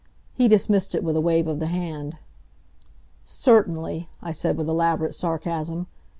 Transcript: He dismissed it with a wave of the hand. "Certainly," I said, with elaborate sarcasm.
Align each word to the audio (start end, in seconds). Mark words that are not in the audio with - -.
He 0.33 0.47
dismissed 0.47 0.95
it 0.95 1.03
with 1.03 1.15
a 1.15 1.21
wave 1.21 1.47
of 1.47 1.59
the 1.59 1.67
hand. 1.67 2.17
"Certainly," 3.23 4.09
I 4.19 4.31
said, 4.31 4.57
with 4.57 4.67
elaborate 4.67 5.13
sarcasm. 5.13 5.85